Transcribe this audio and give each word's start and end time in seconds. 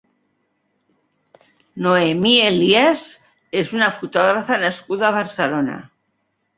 Noemí 1.87 2.33
Elias 2.47 3.05
és 3.65 3.77
una 3.79 3.93
fotògrafa 4.01 4.61
nascuda 4.69 5.11
a 5.13 5.17
Barcelona. 5.23 5.83